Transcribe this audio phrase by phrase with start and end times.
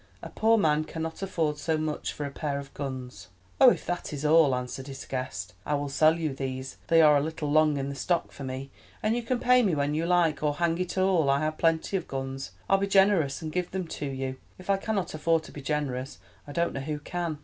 [0.23, 3.27] A poor man cannot afford so much for a pair of guns."
[3.59, 7.17] "Oh, if that is all," answered his guest, "I will sell you these; they are
[7.17, 8.71] a little long in the stock for me,
[9.03, 10.41] and you can pay me when you like.
[10.41, 12.49] Or, hang it all, I have plenty of guns.
[12.67, 14.37] I'll be generous and give them to you.
[14.57, 17.37] If I cannot afford to be generous, I don't know who can!"